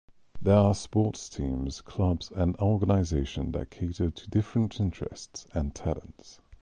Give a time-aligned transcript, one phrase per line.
[0.41, 6.39] There are sports teams, clubs, and organizations that cater to different interests and talents.